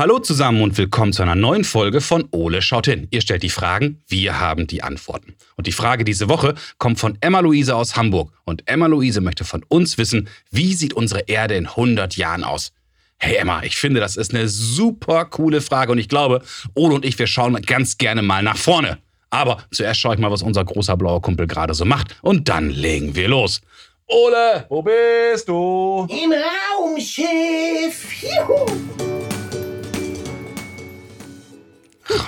Hallo 0.00 0.18
zusammen 0.18 0.62
und 0.62 0.78
willkommen 0.78 1.12
zu 1.12 1.20
einer 1.20 1.34
neuen 1.34 1.62
Folge 1.62 2.00
von 2.00 2.26
Ole 2.30 2.62
schaut 2.62 2.86
hin. 2.86 3.06
Ihr 3.10 3.20
stellt 3.20 3.42
die 3.42 3.50
Fragen, 3.50 4.02
wir 4.08 4.40
haben 4.40 4.66
die 4.66 4.82
Antworten. 4.82 5.34
Und 5.56 5.66
die 5.66 5.72
Frage 5.72 6.04
diese 6.04 6.30
Woche 6.30 6.54
kommt 6.78 6.98
von 6.98 7.18
Emma 7.20 7.40
Luise 7.40 7.76
aus 7.76 7.96
Hamburg. 7.96 8.32
Und 8.46 8.62
Emma 8.64 8.86
Luise 8.86 9.20
möchte 9.20 9.44
von 9.44 9.62
uns 9.68 9.98
wissen, 9.98 10.30
wie 10.50 10.72
sieht 10.72 10.94
unsere 10.94 11.28
Erde 11.28 11.54
in 11.54 11.66
100 11.66 12.16
Jahren 12.16 12.44
aus? 12.44 12.72
Hey 13.18 13.36
Emma, 13.36 13.62
ich 13.62 13.76
finde, 13.76 14.00
das 14.00 14.16
ist 14.16 14.32
eine 14.32 14.48
super 14.48 15.26
coole 15.26 15.60
Frage 15.60 15.92
und 15.92 15.98
ich 15.98 16.08
glaube, 16.08 16.40
Ole 16.74 16.94
und 16.94 17.04
ich, 17.04 17.18
wir 17.18 17.26
schauen 17.26 17.60
ganz 17.60 17.98
gerne 17.98 18.22
mal 18.22 18.42
nach 18.42 18.56
vorne. 18.56 18.96
Aber 19.28 19.58
zuerst 19.70 20.00
schaue 20.00 20.14
ich 20.14 20.20
mal, 20.20 20.30
was 20.30 20.40
unser 20.40 20.64
großer 20.64 20.96
blauer 20.96 21.20
Kumpel 21.20 21.46
gerade 21.46 21.74
so 21.74 21.84
macht 21.84 22.16
und 22.22 22.48
dann 22.48 22.70
legen 22.70 23.16
wir 23.16 23.28
los. 23.28 23.60
Ole, 24.06 24.64
wo 24.70 24.80
bist 24.80 25.46
du? 25.46 26.08
Im 26.08 26.32
Raumschiff. 26.32 28.22
Juhu. 28.22 29.09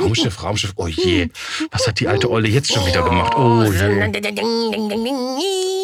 Raumschiff, 0.01 0.43
Raumschiff, 0.43 0.73
oh 0.77 0.87
je. 0.87 1.29
Was 1.71 1.87
hat 1.87 2.01
die 2.01 2.09
alte 2.09 2.31
Olle 2.31 2.49
jetzt 2.49 2.73
schon 2.73 2.87
wieder 2.87 3.03
gemacht? 3.03 3.35
Oh 3.37 3.65
je. 3.65 4.11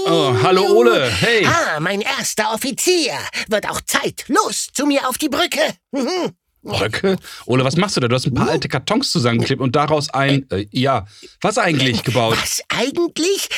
Oh, 0.07 0.35
hallo 0.43 0.63
Ole, 0.77 1.11
hey. 1.11 1.45
Ah, 1.47 1.81
mein 1.81 2.01
erster 2.01 2.53
Offizier. 2.53 3.19
Wird 3.49 3.69
auch 3.69 3.81
Zeit. 3.83 4.25
Los, 4.29 4.69
zu 4.73 4.87
mir 4.87 5.09
auf 5.09 5.19
die 5.19 5.29
Brücke. 5.29 5.61
Mhm. 5.93 6.35
Bröcke? 6.63 7.17
Ole, 7.47 7.65
was 7.65 7.77
machst 7.77 7.97
du 7.97 8.01
da? 8.01 8.09
Du 8.09 8.15
hast 8.17 8.27
ein 8.27 8.35
paar 8.35 8.49
alte 8.49 8.69
Kartons 8.69 9.11
zusammengeklebt 9.11 9.61
und 9.61 9.77
daraus 9.77 10.11
ein, 10.11 10.49
äh, 10.51 10.67
ja, 10.71 11.07
was 11.41 11.57
eigentlich 11.57 12.03
gebaut? 12.03 12.37
Was 12.41 12.63
eigentlich? 12.69 13.49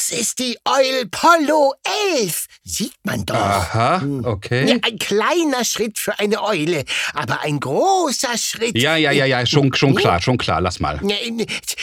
Das 0.00 0.18
ist 0.18 0.38
die 0.38 0.56
Eul 0.64 1.08
Polo 1.10 1.74
11. 2.14 2.46
Sieht 2.64 2.94
man 3.04 3.26
doch. 3.26 3.34
Aha, 3.34 4.02
okay. 4.22 4.66
Ja, 4.66 4.76
ein 4.80 4.98
kleiner 4.98 5.62
Schritt 5.62 5.98
für 5.98 6.18
eine 6.18 6.42
Eule, 6.42 6.84
aber 7.12 7.42
ein 7.42 7.60
großer 7.60 8.38
Schritt. 8.38 8.78
Ja, 8.78 8.96
ja, 8.96 9.12
ja, 9.12 9.26
ja, 9.26 9.44
schon, 9.44 9.74
schon 9.74 9.94
klar, 9.94 10.22
schon 10.22 10.38
klar, 10.38 10.62
lass 10.62 10.80
mal. 10.80 10.98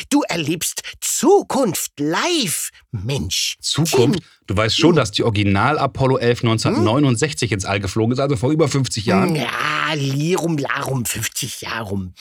Du 0.10 0.24
erlebst 0.24 0.82
Zukunft 1.00 1.92
live, 2.00 2.72
Mensch. 2.90 3.58
Zukunft? 3.62 4.24
Du 4.48 4.56
weißt 4.56 4.78
schon, 4.78 4.96
dass 4.96 5.12
die 5.12 5.24
Original 5.24 5.78
Apollo 5.78 6.20
11 6.20 6.44
1969 6.44 7.52
ins 7.52 7.66
All 7.66 7.82
geflogen 7.82 8.14
ist, 8.14 8.20
also 8.20 8.38
vor 8.38 8.50
über 8.50 8.70
50 8.70 9.06
Jahren. 9.06 9.36
Ja, 9.36 9.94
Lirum 9.94 10.58
Larum, 10.58 11.06
50 11.06 11.62
Jahre 11.62 11.84
rum. 11.84 12.14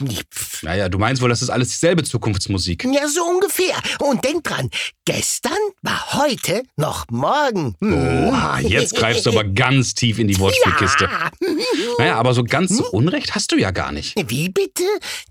Naja, 0.62 0.88
du 0.88 0.98
meinst 0.98 1.22
wohl, 1.22 1.28
das 1.28 1.41
ist 1.41 1.50
alles 1.50 1.69
dieselbe 1.69 2.03
Zukunftsmusik. 2.03 2.84
Ja, 2.84 3.06
so 3.08 3.22
ungefähr. 3.25 3.77
Und 4.00 4.25
denk 4.25 4.42
dran, 4.42 4.70
gestern 5.07 5.53
war 5.83 6.12
heute 6.15 6.65
noch 6.77 7.07
morgen. 7.11 7.75
Oha, 7.81 8.61
jetzt 8.61 8.95
greifst 8.95 9.25
du 9.25 9.31
aber 9.31 9.45
ganz 9.55 9.95
tief 9.95 10.19
in 10.19 10.29
die 10.29 10.39
Wortspielkiste. 10.39 11.05
Ja. 11.05 11.31
Naja, 11.99 12.17
aber 12.17 12.35
so 12.35 12.45
ganz 12.45 12.77
so 12.77 12.91
Unrecht 12.91 13.34
hast 13.34 13.53
du 13.53 13.57
ja 13.57 13.71
gar 13.71 13.93
nicht. 13.93 14.15
Wie 14.29 14.49
bitte? 14.49 14.83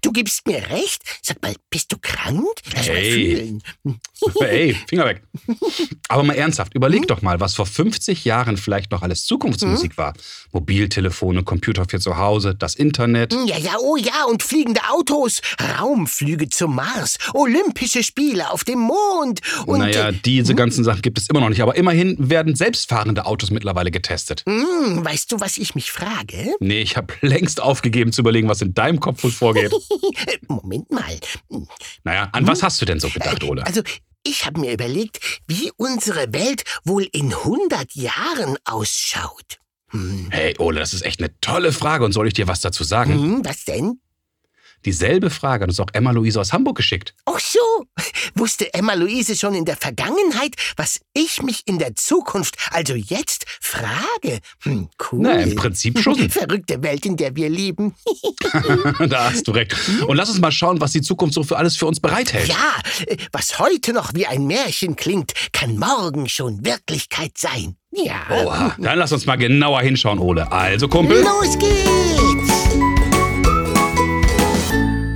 Du 0.02 0.12
gibst 0.12 0.48
mir 0.48 0.70
recht? 0.70 1.04
Sag 1.22 1.42
mal, 1.42 1.54
bist 1.70 1.92
du 1.92 1.98
krank? 2.02 2.48
Lass 2.74 2.88
hey. 2.88 3.60
Ey, 4.40 4.76
Finger 4.88 5.06
weg. 5.06 5.22
Aber 6.08 6.24
mal 6.24 6.36
ernsthaft, 6.36 6.74
überleg 6.74 7.02
hm? 7.02 7.08
doch 7.08 7.22
mal, 7.22 7.40
was 7.40 7.56
vor 7.56 7.66
50 7.66 8.26
Jahren 8.26 8.58
vielleicht 8.58 8.92
noch 8.92 9.02
alles 9.02 9.26
Zukunftsmusik 9.26 9.92
hm? 9.92 9.98
war. 9.98 10.14
Mobiltelefone, 10.52 11.44
Computer 11.44 11.86
für 11.88 12.00
zu 12.00 12.18
Hause, 12.18 12.56
das 12.56 12.76
Internet. 12.76 13.34
Ja, 13.46 13.58
ja, 13.58 13.76
oh 13.80 13.98
ja, 13.98 14.24
und 14.30 14.42
fliegende 14.42 14.82
Autos, 14.90 15.42
Raumflüge 15.78 16.50
zum 16.50 16.76
Mars, 16.76 17.18
Olympische 17.34 18.04
Spiele 18.04 18.50
auf 18.50 18.64
dem 18.64 18.80
Mond 18.80 19.42
und... 19.66 19.80
Naja, 19.80 20.12
diese 20.12 20.50
hm? 20.50 20.58
ganzen 20.58 20.84
Sachen 20.84 21.02
gibt 21.02 21.18
es 21.18 21.30
immer 21.30 21.40
noch 21.40 21.50
nicht, 21.50 21.62
aber 21.62 21.76
immerhin 21.76 22.16
werden 22.18 22.56
selbstfahrende 22.56 23.26
Autos 23.26 23.52
mittlerweile 23.52 23.92
getestet. 23.92 24.44
Hm, 24.48 25.04
weißt 25.04 25.32
du, 25.32 25.40
was 25.40 25.58
ich 25.58 25.76
mich 25.76 25.92
frage? 25.92 26.56
Nee, 26.60 26.82
ich 26.82 26.98
habe 26.98 27.14
längst 27.22 27.62
aufgegeben 27.62 28.12
zu 28.12 28.22
überlegen, 28.22 28.48
was 28.48 28.62
in 28.62 28.74
deinem 28.74 29.00
Kopf 29.00 29.24
wohl 29.24 29.32
vorgeht. 29.32 29.74
Moment 30.48 30.92
mal. 30.92 31.20
Naja, 32.04 32.30
an 32.32 32.42
hm? 32.42 32.48
was 32.48 32.64
hast 32.64 32.82
du 32.82 32.86
denn 32.86 33.00
so 33.00 33.10
gedacht, 33.10 33.44
Ole? 33.44 33.66
Also, 33.66 33.82
ich 34.24 34.46
habe 34.46 34.60
mir 34.60 34.74
überlegt, 34.74 35.20
wie 35.48 35.72
unsere 35.78 36.34
Welt 36.34 36.64
wohl 36.84 37.08
in 37.12 37.34
100 37.34 37.94
Jahren 37.94 38.58
ausschaut. 38.66 39.60
Hm. 39.90 40.28
Hey, 40.32 40.56
Ole, 40.58 40.80
das 40.80 40.94
ist 40.94 41.04
echt 41.04 41.20
eine 41.20 41.40
tolle 41.42 41.72
Frage 41.72 42.04
und 42.04 42.12
soll 42.12 42.28
ich 42.28 42.34
dir 42.34 42.48
was 42.48 42.62
dazu 42.62 42.84
sagen? 42.84 43.14
Hm, 43.14 43.46
was 43.46 43.66
denn? 43.66 44.00
Dieselbe 44.86 45.32
Frage 45.32 45.64
hat 45.64 45.70
uns 45.70 45.80
auch 45.80 45.88
Emma-Luise 45.94 46.40
aus 46.40 46.54
Hamburg 46.54 46.78
geschickt. 46.78 47.16
Ach 47.26 47.40
so. 47.40 47.60
Wusste 48.36 48.72
Emma-Luise 48.74 49.36
schon 49.36 49.56
in 49.56 49.66
der 49.66 49.78
Vergangenheit, 49.78 50.56
was 50.78 51.00
ich 51.14 51.42
mich 51.42 51.64
in 51.66 51.80
der 51.80 51.96
Zukunft, 51.96 52.56
also 52.72 52.94
jetzt, 52.94 53.46
frage? 53.60 54.40
Hm, 54.62 54.90
cool. 55.12 55.20
Na, 55.22 55.40
im 55.40 55.56
Prinzip 55.56 56.00
schon. 56.00 56.16
Verrückte 56.30 56.84
Welt, 56.84 57.06
in 57.06 57.18
der 57.18 57.36
wir 57.36 57.50
leben. 57.50 57.96
da 59.10 59.32
hast 59.32 59.48
du 59.48 59.52
recht. 59.52 59.76
Und 60.06 60.18
lass 60.18 60.30
uns 60.30 60.40
mal 60.40 60.52
schauen, 60.52 60.80
was 60.80 60.92
die 60.92 61.02
Zukunft 61.02 61.34
so 61.34 61.44
für 61.44 61.58
alles 61.58 61.76
für 61.76 61.88
uns 61.88 62.00
bereithält. 62.00 62.48
Ja, 62.48 62.76
was 63.32 63.58
heute 63.58 63.92
noch 63.92 64.14
wie 64.14 64.28
ein 64.28 64.46
Märchen 64.46 64.96
klingt, 64.96 65.34
kann 65.52 65.78
morgen 65.78 66.30
schon 66.30 66.64
Wirklichkeit 66.64 67.38
sein. 67.38 67.76
Ja. 67.92 68.22
Oha, 68.30 68.76
dann 68.78 69.00
lass 69.00 69.12
uns 69.12 69.26
mal 69.26 69.38
genauer 69.38 69.82
hinschauen, 69.82 70.20
Ole. 70.20 70.52
Also, 70.52 70.88
Kumpel. 70.88 71.24
Los 71.24 71.58
geht's! 71.58 72.65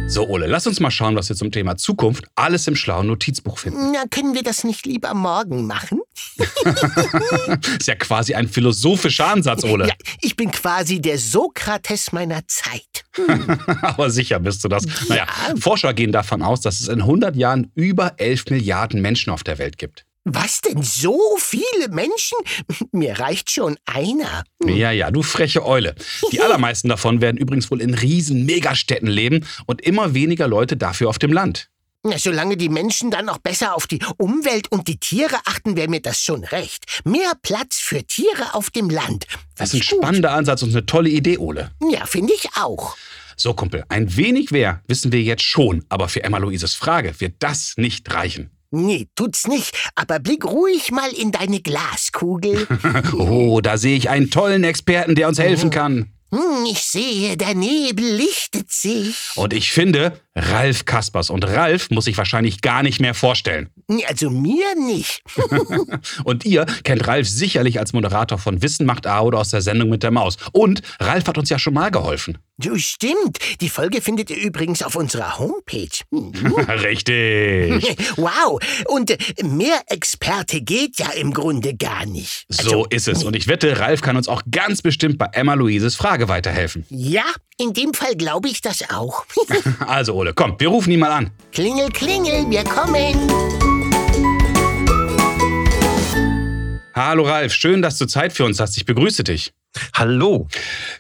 So, 0.10 0.28
Ole, 0.28 0.48
lass 0.48 0.66
uns 0.66 0.80
mal 0.80 0.90
schauen, 0.90 1.16
was 1.16 1.30
wir 1.30 1.36
zum 1.36 1.52
Thema 1.52 1.78
Zukunft 1.78 2.26
alles 2.34 2.68
im 2.68 2.76
schlauen 2.76 3.06
Notizbuch 3.06 3.60
finden. 3.60 3.92
Na, 3.92 4.06
können 4.10 4.34
wir 4.34 4.42
das 4.42 4.64
nicht 4.64 4.88
lieber 4.88 5.14
morgen 5.14 5.68
machen? 5.68 6.02
ist 7.80 7.88
ja 7.88 7.94
quasi 7.94 8.34
ein 8.34 8.48
philosophischer 8.48 9.28
Ansatz, 9.28 9.64
Ole. 9.64 9.88
Ja, 9.88 9.94
ich 10.22 10.36
bin 10.36 10.50
quasi 10.50 11.00
der 11.00 11.20
Sokrates 11.20 12.12
meiner 12.12 12.42
Zeit. 12.48 13.06
Aber 13.84 14.10
sicher 14.10 14.40
bist 14.40 14.64
du 14.64 14.68
das. 14.68 14.84
Naja, 15.08 15.28
Forscher 15.60 15.94
gehen 15.94 16.12
davon 16.12 16.42
aus, 16.42 16.62
dass 16.62 16.80
es 16.80 16.88
in 16.88 17.02
100 17.02 17.36
Jahren 17.36 17.72
über 17.76 18.14
11 18.18 18.46
Milliarden 18.50 19.02
Menschen 19.02 19.32
auf 19.32 19.44
der 19.44 19.60
Welt 19.60 19.78
gibt. 19.78 20.06
Was 20.26 20.62
denn 20.62 20.84
so 20.84 21.20
viele 21.38 21.90
Menschen? 21.90 22.38
Mir 22.92 23.20
reicht 23.20 23.52
schon 23.52 23.78
einer. 23.86 24.44
Hm. 24.62 24.76
Ja, 24.76 24.92
ja, 24.92 25.12
du 25.12 25.24
freche 25.24 25.66
Eule. 25.66 25.96
Die 26.32 26.42
allermeisten 26.42 26.90
davon 26.90 27.22
werden 27.22 27.38
übrigens 27.38 27.72
wohl 27.72 27.82
in 27.82 27.94
riesen 27.94 28.46
Megastädten 28.46 29.08
leben 29.08 29.46
und 29.66 29.82
immer 29.82 30.14
weniger 30.14 30.48
Leute 30.48 30.78
dafür 30.78 31.10
auf 31.10 31.20
dem 31.20 31.32
Land. 31.32 31.70
solange 32.18 32.58
die 32.58 32.70
Menschen 32.70 33.12
dann 33.12 33.30
auch 33.30 33.40
besser 33.40 33.76
auf 33.76 33.88
die 33.88 34.00
Umwelt 34.18 34.72
und 34.72 34.88
die 34.88 34.98
Tiere 34.98 35.38
achten, 35.46 35.76
wäre 35.78 35.88
mir 35.88 36.02
das 36.02 36.22
schon 36.22 36.44
recht. 36.44 37.02
Mehr 37.06 37.32
Platz 37.42 37.80
für 37.80 38.04
Tiere 38.04 38.54
auf 38.54 38.70
dem 38.70 38.90
Land. 38.90 39.26
Das 39.56 39.74
ist 39.74 39.76
ein 39.76 39.84
spannender 39.84 40.32
Ansatz 40.32 40.62
und 40.64 40.72
eine 40.72 40.86
tolle 40.86 41.10
Idee, 41.10 41.38
Ole. 41.38 41.72
Ja, 41.92 42.06
finde 42.06 42.34
ich 42.34 42.50
auch. 42.56 42.96
So, 43.36 43.54
Kumpel, 43.54 43.86
ein 43.88 44.18
wenig 44.18 44.52
mehr 44.52 44.84
wissen 44.88 45.14
wir 45.14 45.22
jetzt 45.22 45.44
schon, 45.44 45.86
aber 45.88 46.10
für 46.10 46.26
Emma-Louises 46.26 46.76
Frage 46.76 47.22
wird 47.22 47.36
das 47.40 47.76
nicht 47.78 48.14
reichen. 48.14 48.52
Nee, 48.72 49.08
tut's 49.16 49.48
nicht. 49.48 49.76
Aber 49.96 50.20
blick 50.20 50.46
ruhig 50.46 50.92
mal 50.92 51.10
in 51.12 51.32
deine 51.32 51.60
Glaskugel. 51.60 52.68
oh, 53.18 53.62
da 53.62 53.78
sehe 53.78 53.98
ich 53.98 54.10
einen 54.10 54.30
tollen 54.30 54.64
Experten, 54.64 55.16
der 55.16 55.28
uns 55.28 55.40
helfen 55.40 55.70
kann. 55.72 56.12
Hm, 56.32 56.66
ich 56.70 56.84
sehe, 56.84 57.38
der 57.38 57.56
Nebel 57.56 58.06
lichtet 58.06 58.72
sich. 58.72 59.32
Und 59.36 59.52
ich 59.52 59.72
finde, 59.72 60.14
Ralf 60.36 60.86
Kaspers. 60.86 61.32
Und 61.32 61.44
Ralf 61.44 61.90
muss 61.90 62.06
sich 62.06 62.18
wahrscheinlich 62.18 62.62
gar 62.62 62.84
nicht 62.84 63.02
mehr 63.02 63.16
vorstellen. 63.16 63.70
Also 64.08 64.30
mir 64.30 64.76
nicht. 64.76 65.24
und 66.24 66.46
ihr 66.46 66.68
kennt 66.84 67.08
Ralf 67.08 67.28
sicherlich 67.28 67.80
als 67.80 67.94
Moderator 67.94 68.38
von 68.38 68.62
Wissen 68.62 68.86
macht 68.86 69.08
A 69.08 69.22
oder 69.22 69.40
aus 69.40 69.50
der 69.50 69.62
Sendung 69.62 69.90
mit 69.90 70.04
der 70.04 70.12
Maus. 70.12 70.38
Und 70.52 70.84
Ralf 71.00 71.28
hat 71.28 71.40
uns 71.40 71.50
ja 71.50 71.58
schon 71.58 71.74
mal 71.74 71.90
geholfen. 71.90 72.38
Du 72.62 72.78
stimmt. 72.78 73.40
Die 73.62 73.70
Folge 73.70 74.02
findet 74.02 74.30
ihr 74.30 74.36
übrigens 74.36 74.84
auf 74.84 74.98
unserer 74.98 75.40
Homepage. 75.40 75.88
Mhm. 76.12 76.54
Richtig. 76.56 77.98
wow. 78.18 78.60
Und 78.88 79.12
äh, 79.12 79.18
mehr 79.44 79.82
Experte 79.88 80.62
geht 80.62 81.00
ja 81.00 81.12
im 81.12 81.34
Grunde 81.34 81.76
gar 81.76 82.06
nicht. 82.06 82.46
Also, 82.58 82.70
so 82.70 82.86
ist 82.90 83.08
es. 83.08 83.24
Und 83.24 83.36
ich 83.36 83.48
wette, 83.48 83.80
Ralf 83.80 84.02
kann 84.02 84.18
uns 84.18 84.28
auch 84.28 84.42
ganz 84.52 84.82
bestimmt 84.82 85.18
bei 85.18 85.28
Emma 85.32 85.54
Luises 85.54 85.96
Frage 85.96 86.28
weiterhelfen. 86.28 86.86
Ja, 86.90 87.24
in 87.58 87.74
dem 87.74 87.94
Fall 87.94 88.16
glaube 88.16 88.50
ich 88.50 88.62
das 88.62 88.90
auch. 88.90 89.26
also, 89.88 90.14
Ole, 90.16 90.34
komm, 90.34 90.56
wir 90.60 90.68
rufen 90.68 90.92
ihn 90.92 91.00
mal 91.00 91.12
an. 91.12 91.32
Klingel, 91.52 91.90
klingel, 91.90 92.50
wir 92.50 92.64
kommen. 92.66 93.16
Hallo 96.94 97.24
Ralf, 97.24 97.54
schön, 97.54 97.82
dass 97.82 97.98
du 97.98 98.06
Zeit 98.08 98.34
für 98.34 98.44
uns 98.44 98.60
hast. 98.60 98.76
Ich 98.78 98.86
begrüße 98.86 99.24
dich. 99.24 99.54
Hallo. 99.94 100.48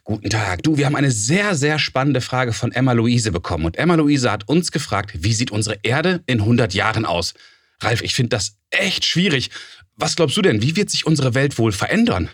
Guten 0.03 0.29
Tag. 0.29 0.63
Du, 0.63 0.77
wir 0.77 0.85
haben 0.85 0.95
eine 0.95 1.11
sehr, 1.11 1.55
sehr 1.55 1.79
spannende 1.79 2.21
Frage 2.21 2.53
von 2.53 2.71
Emma 2.71 2.91
Luise 2.91 3.31
bekommen. 3.31 3.65
Und 3.65 3.77
Emma 3.77 3.95
Luise 3.95 4.31
hat 4.31 4.47
uns 4.47 4.71
gefragt, 4.71 5.11
wie 5.23 5.33
sieht 5.33 5.51
unsere 5.51 5.79
Erde 5.83 6.23
in 6.25 6.41
100 6.41 6.73
Jahren 6.73 7.05
aus? 7.05 7.33
Ralf, 7.81 8.01
ich 8.01 8.13
finde 8.13 8.29
das 8.29 8.57
echt 8.69 9.05
schwierig. 9.05 9.51
Was 9.95 10.15
glaubst 10.15 10.37
du 10.37 10.41
denn? 10.41 10.61
Wie 10.61 10.75
wird 10.75 10.89
sich 10.89 11.05
unsere 11.05 11.33
Welt 11.33 11.57
wohl 11.57 11.71
verändern? 11.71 12.29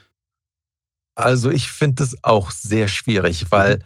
Also 1.15 1.49
ich 1.51 1.69
finde 1.69 2.03
das 2.03 2.17
auch 2.23 2.51
sehr 2.51 2.87
schwierig, 2.87 3.45
weil 3.49 3.79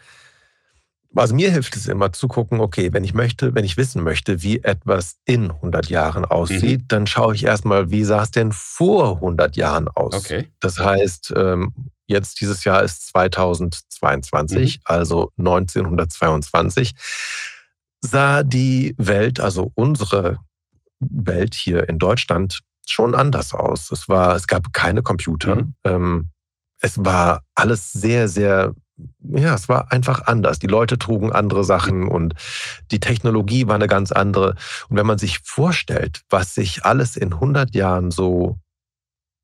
also 1.16 1.34
mir 1.34 1.51
hilft 1.51 1.75
es 1.75 1.88
immer 1.88 2.13
zu 2.13 2.28
gucken, 2.28 2.60
okay, 2.60 2.94
wenn 2.94 3.04
ich 3.04 3.13
möchte, 3.13 3.56
wenn 3.56 3.66
ich 3.66 3.78
wissen 3.78 4.04
möchte, 4.04 4.44
wie 4.44 4.63
etwas 4.63 5.18
in 5.25 5.51
100 5.51 5.90
Jahren 5.90 6.24
aussieht, 6.24 6.81
mhm. 6.81 6.88
dann 6.88 7.07
schaue 7.07 7.34
ich 7.34 7.46
erstmal, 7.46 7.90
wie 7.90 8.04
sah 8.04 8.24
es 8.24 8.31
denn 8.31 8.51
vor 8.51 9.16
100 9.16 9.56
Jahren 9.57 9.88
aus? 9.88 10.13
Okay. 10.13 10.48
Das 10.60 10.78
heißt, 10.78 11.34
ähm, 11.36 11.74
jetzt 12.10 12.42
dieses 12.42 12.64
Jahr 12.64 12.84
ist 12.84 13.08
2022, 13.08 14.78
mhm. 14.78 14.82
also 14.84 15.32
1922, 15.38 16.94
sah 18.02 18.44
die 18.44 18.96
Welt, 18.98 19.40
also 19.40 19.72
unsere 19.76 20.40
Welt 21.00 21.54
hier 21.56 21.88
in 21.88 22.00
Deutschland, 22.00 22.60
schon 22.86 23.16
anders 23.16 23.54
aus. 23.54 23.92
Es 23.92 24.10
war, 24.10 24.36
es 24.36 24.48
gab 24.48 24.74
keine 24.74 25.04
Computer. 25.04 25.56
Mhm. 25.56 25.74
Ähm, 25.84 26.30
es 26.82 26.98
war 27.04 27.44
alles 27.56 27.92
sehr, 27.92 28.28
sehr, 28.28 28.74
ja, 29.20 29.54
es 29.54 29.70
war 29.70 29.92
einfach 29.92 30.28
anders. 30.28 30.60
Die 30.60 30.68
Leute 30.68 30.98
trugen 30.98 31.32
andere 31.32 31.64
Sachen 31.64 32.08
und 32.08 32.34
die 32.92 33.00
Technologie 33.00 33.68
war 33.68 33.76
eine 33.76 33.88
ganz 33.88 34.12
andere. 34.12 34.56
Und 34.90 34.98
wenn 34.98 35.06
man 35.06 35.18
sich 35.18 35.40
vorstellt, 35.44 36.22
was 36.30 36.56
sich 36.56 36.86
alles 36.86 37.16
in 37.16 37.34
100 37.34 37.76
Jahren 37.76 38.12
so, 38.12 38.58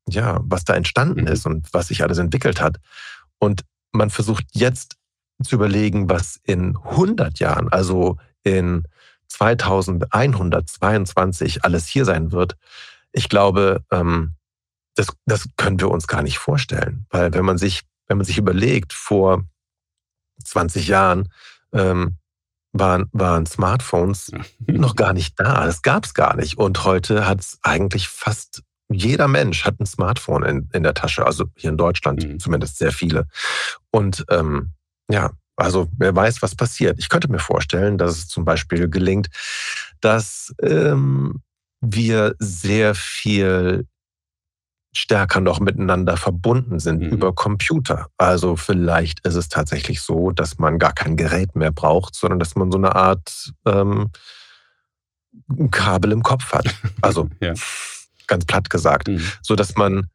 ja, 0.08 0.40
was 0.42 0.64
da 0.64 0.74
entstanden 0.74 1.22
mhm. 1.22 1.28
ist 1.28 1.46
und 1.46 1.72
was 1.72 1.88
sich 1.88 2.02
alles 2.02 2.18
entwickelt 2.18 2.60
hat 2.60 2.76
und 3.38 3.64
man 3.92 4.10
versucht 4.10 4.44
jetzt 4.52 4.96
zu 5.42 5.56
überlegen, 5.56 6.08
was 6.08 6.40
in 6.44 6.76
100 6.76 7.38
Jahren, 7.38 7.70
also 7.70 8.16
in 8.42 8.84
2122 9.28 11.64
alles 11.64 11.86
hier 11.86 12.04
sein 12.04 12.32
wird, 12.32 12.56
ich 13.12 13.28
glaube, 13.28 13.84
ähm, 13.90 14.34
das, 14.94 15.08
das 15.26 15.48
können 15.56 15.80
wir 15.80 15.90
uns 15.90 16.06
gar 16.06 16.22
nicht 16.22 16.38
vorstellen. 16.38 17.06
Weil 17.10 17.34
wenn 17.34 17.44
man 17.44 17.58
sich, 17.58 17.82
wenn 18.06 18.18
man 18.18 18.24
sich 18.24 18.38
überlegt, 18.38 18.92
vor 18.92 19.44
20 20.44 20.86
Jahren 20.88 21.32
ähm, 21.72 22.16
waren, 22.72 23.08
waren 23.12 23.46
Smartphones 23.46 24.32
noch 24.66 24.96
gar 24.96 25.12
nicht 25.12 25.38
da. 25.38 25.66
Das 25.66 25.82
gab 25.82 26.04
es 26.04 26.14
gar 26.14 26.34
nicht. 26.36 26.58
Und 26.58 26.84
heute 26.84 27.26
hat 27.26 27.40
es 27.40 27.58
eigentlich 27.62 28.08
fast 28.08 28.62
jeder 28.88 29.28
Mensch 29.28 29.64
hat 29.64 29.80
ein 29.80 29.86
Smartphone 29.86 30.44
in, 30.44 30.68
in 30.72 30.82
der 30.82 30.94
Tasche, 30.94 31.26
also 31.26 31.46
hier 31.56 31.70
in 31.70 31.76
Deutschland 31.76 32.24
mhm. 32.24 32.38
zumindest 32.38 32.78
sehr 32.78 32.92
viele. 32.92 33.26
Und 33.90 34.24
ähm, 34.30 34.72
ja, 35.10 35.30
also 35.56 35.88
wer 35.96 36.14
weiß, 36.14 36.42
was 36.42 36.54
passiert. 36.54 36.98
Ich 36.98 37.08
könnte 37.08 37.30
mir 37.30 37.38
vorstellen, 37.38 37.98
dass 37.98 38.12
es 38.12 38.28
zum 38.28 38.44
Beispiel 38.44 38.88
gelingt, 38.88 39.28
dass 40.00 40.54
ähm, 40.60 41.40
wir 41.80 42.34
sehr 42.38 42.94
viel 42.94 43.86
stärker 44.92 45.40
noch 45.40 45.60
miteinander 45.60 46.16
verbunden 46.16 46.78
sind 46.78 47.02
mhm. 47.02 47.08
über 47.08 47.34
Computer. 47.34 48.06
Also 48.16 48.56
vielleicht 48.56 49.26
ist 49.26 49.34
es 49.34 49.48
tatsächlich 49.48 50.00
so, 50.00 50.30
dass 50.30 50.58
man 50.58 50.78
gar 50.78 50.92
kein 50.92 51.16
Gerät 51.16 51.54
mehr 51.54 51.70
braucht, 51.70 52.14
sondern 52.14 52.38
dass 52.38 52.56
man 52.56 52.70
so 52.70 52.78
eine 52.78 52.94
Art 52.94 53.52
ähm, 53.66 54.10
Kabel 55.70 56.12
im 56.12 56.22
Kopf 56.22 56.52
hat. 56.52 56.74
Also 57.02 57.28
ja. 57.40 57.52
Ganz 58.26 58.44
platt 58.44 58.70
gesagt, 58.70 59.08
mhm. 59.08 59.22
so 59.42 59.56
dass 59.56 59.76
man 59.76 60.08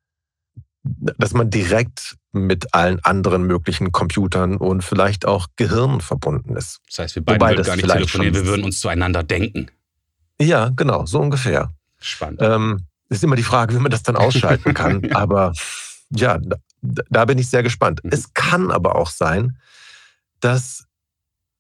dass 0.84 1.34
man 1.34 1.50
direkt 1.50 2.18
mit 2.32 2.74
allen 2.74 3.00
anderen 3.04 3.44
möglichen 3.44 3.92
Computern 3.92 4.58
und 4.58 4.84
vielleicht 4.84 5.26
auch 5.26 5.48
Gehirnen 5.56 6.02
verbunden 6.02 6.56
ist. 6.56 6.80
Das 6.90 7.00
heißt, 7.00 7.16
wir 7.16 7.24
beide 7.24 7.40
Wobei 7.40 7.52
würden 7.52 7.66
gar 7.66 7.76
nicht 7.76 7.88
telefonieren, 7.88 8.34
wir 8.34 8.46
würden 8.46 8.66
uns 8.66 8.80
zueinander 8.80 9.22
denken. 9.22 9.70
Ja, 10.42 10.70
genau, 10.70 11.06
so 11.06 11.20
ungefähr. 11.20 11.72
Spannend. 12.00 12.42
Ähm, 12.42 12.88
ist 13.10 13.24
immer 13.24 13.36
die 13.36 13.44
Frage, 13.44 13.76
wie 13.76 13.80
man 13.80 13.92
das 13.92 14.04
dann 14.04 14.16
ausschalten 14.16 14.74
kann. 14.74 15.12
aber 15.14 15.54
ja, 16.10 16.40
da, 16.40 16.58
da, 16.82 17.26
bin 17.26 17.38
ich 17.38 17.50
sehr 17.50 17.62
gespannt. 17.62 18.04
Mhm. 18.04 18.12
Es 18.12 18.34
kann 18.34 18.72
aber 18.72 18.96
auch 18.96 19.10
sein, 19.10 19.58
dass 20.40 20.86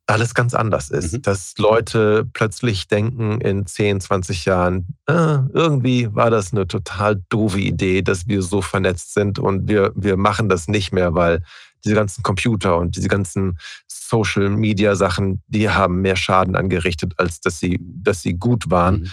alles 0.07 0.33
ganz 0.33 0.53
anders 0.53 0.89
ist. 0.89 1.13
Mhm. 1.13 1.21
Dass 1.21 1.53
Leute 1.57 2.27
plötzlich 2.33 2.87
denken 2.87 3.39
in 3.41 3.65
10, 3.65 4.01
20 4.01 4.45
Jahren, 4.45 4.97
äh, 5.07 5.37
irgendwie 5.53 6.13
war 6.13 6.29
das 6.29 6.51
eine 6.51 6.67
total 6.67 7.21
doofe 7.29 7.59
Idee, 7.59 8.01
dass 8.01 8.27
wir 8.27 8.41
so 8.41 8.61
vernetzt 8.61 9.13
sind 9.13 9.39
und 9.39 9.67
wir, 9.67 9.91
wir 9.95 10.17
machen 10.17 10.49
das 10.49 10.67
nicht 10.67 10.91
mehr, 10.91 11.13
weil 11.13 11.43
diese 11.83 11.95
ganzen 11.95 12.23
Computer 12.23 12.77
und 12.77 12.95
diese 12.95 13.07
ganzen 13.07 13.57
Social 13.87 14.49
Media 14.49 14.95
Sachen, 14.95 15.41
die 15.47 15.69
haben 15.69 16.01
mehr 16.01 16.15
Schaden 16.15 16.55
angerichtet, 16.55 17.13
als 17.17 17.39
dass 17.39 17.59
sie, 17.59 17.79
dass 17.81 18.21
sie 18.21 18.33
gut 18.33 18.69
waren. 18.69 19.01
Mhm. 19.01 19.11